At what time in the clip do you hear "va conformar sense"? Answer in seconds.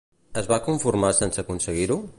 0.51-1.45